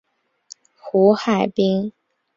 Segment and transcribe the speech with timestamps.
[0.81, 1.93] 胡海滨。